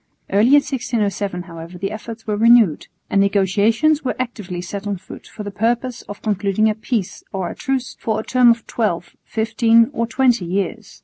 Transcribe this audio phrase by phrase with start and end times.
[0.31, 5.27] Early in 1607 however the efforts were renewed, and negotiations were actively set on foot
[5.27, 9.15] for the purpose of concluding a peace or a truce for a term of twelve,
[9.23, 10.99] fifteen or twenty years.